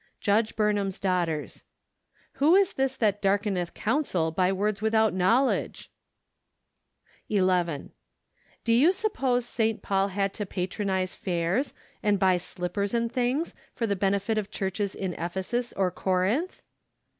Judge 0.19 0.55
Burnham's 0.55 0.97
Daughters." 0.97 1.63
Who 2.41 2.55
is 2.55 2.73
this 2.73 2.97
that 2.97 3.21
darkeneth 3.21 3.75
counsel 3.75 4.31
by 4.31 4.51
words 4.51 4.81
without 4.81 5.13
knowledge?" 5.13 5.91
114 7.27 7.37
OCTOBER. 7.37 7.73
11. 7.85 7.91
Bo 8.65 8.71
you 8.71 8.93
suppose 8.93 9.45
St. 9.45 9.83
Paul 9.83 10.07
had 10.07 10.33
to 10.33 10.47
pat¬ 10.47 10.69
ronize 10.83 11.13
fairs, 11.15 11.75
and 12.01 12.17
buy 12.17 12.37
slippers 12.37 12.95
and 12.95 13.11
things, 13.13 13.53
for 13.75 13.85
the 13.85 13.95
benefit 13.95 14.39
of 14.39 14.49
churches 14.49 14.95
in 14.95 15.13
Ephesus 15.19 15.71
or 15.73 15.91
Corinth 15.91 16.63